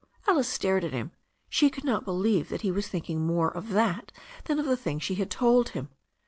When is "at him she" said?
0.83-1.69